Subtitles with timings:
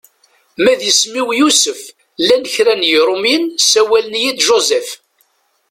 [0.63, 1.81] Ma d isem-iw Yusef
[2.23, 4.91] llan kra n Yirumyen sawalen-iyi-d Joseph.